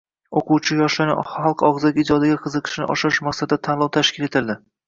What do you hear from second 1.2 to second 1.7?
xalq